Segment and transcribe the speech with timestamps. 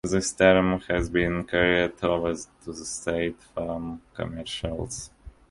[0.03, 5.11] This term has been carried over to the State Farm commercials.